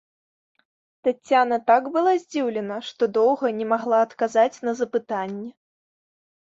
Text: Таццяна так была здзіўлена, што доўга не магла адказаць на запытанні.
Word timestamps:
Таццяна 1.07 1.59
так 1.69 1.83
была 1.97 2.11
здзіўлена, 2.23 2.77
што 2.89 3.03
доўга 3.19 3.47
не 3.59 3.65
магла 3.75 3.97
адказаць 4.09 4.61
на 4.71 4.79
запытанні. 4.83 5.49